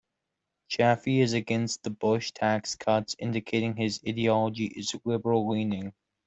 Chafee 0.67 1.19
is 1.21 1.33
against 1.33 1.83
the 1.83 1.91
Bush 1.91 2.31
tax 2.31 2.73
cuts, 2.75 3.15
indicating 3.19 3.75
his 3.75 3.99
ideology 4.07 4.65
is 4.65 4.95
liberal-leaning. 5.05 5.93